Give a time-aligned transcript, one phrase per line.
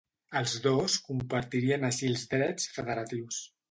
[0.39, 3.45] Els dos compartirien així els drets federatius.